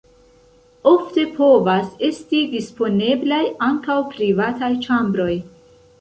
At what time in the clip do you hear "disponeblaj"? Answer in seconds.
2.55-3.43